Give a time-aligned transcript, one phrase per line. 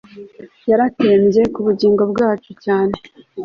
[0.69, 2.93] yaratembye kubugingo bwacu cyane